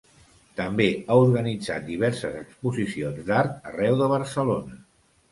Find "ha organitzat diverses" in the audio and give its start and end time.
0.99-2.37